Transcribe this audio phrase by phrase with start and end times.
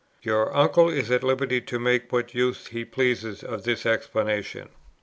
[0.23, 4.69] "Your uncle is at liberty to make what use he pleases of this explanation."